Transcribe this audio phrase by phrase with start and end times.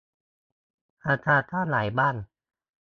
[1.07, 2.15] ราคาเท่าไหร่บ้าง